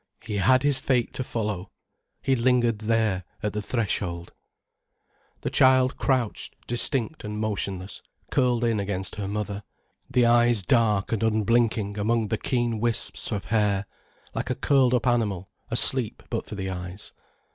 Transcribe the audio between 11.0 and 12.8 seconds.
and unblinking among the keen